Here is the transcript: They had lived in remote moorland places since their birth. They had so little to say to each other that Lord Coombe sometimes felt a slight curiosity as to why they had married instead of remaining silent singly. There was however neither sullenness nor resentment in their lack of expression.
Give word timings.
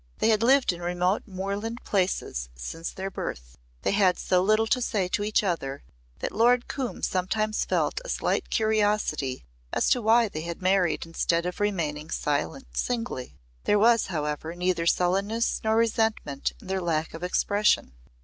They 0.17 0.29
had 0.29 0.41
lived 0.41 0.73
in 0.73 0.81
remote 0.81 1.27
moorland 1.27 1.83
places 1.83 2.49
since 2.55 2.89
their 2.89 3.11
birth. 3.11 3.59
They 3.83 3.91
had 3.91 4.17
so 4.17 4.41
little 4.41 4.65
to 4.65 4.81
say 4.81 5.07
to 5.09 5.23
each 5.23 5.43
other 5.43 5.83
that 6.21 6.31
Lord 6.31 6.67
Coombe 6.67 7.03
sometimes 7.03 7.65
felt 7.65 8.01
a 8.03 8.09
slight 8.09 8.49
curiosity 8.49 9.45
as 9.71 9.91
to 9.91 10.01
why 10.01 10.27
they 10.27 10.41
had 10.41 10.59
married 10.59 11.05
instead 11.05 11.45
of 11.45 11.59
remaining 11.59 12.09
silent 12.09 12.75
singly. 12.75 13.37
There 13.65 13.77
was 13.77 14.07
however 14.07 14.55
neither 14.55 14.87
sullenness 14.87 15.61
nor 15.63 15.75
resentment 15.75 16.53
in 16.59 16.65
their 16.65 16.81
lack 16.81 17.13
of 17.13 17.21
expression. 17.23 17.93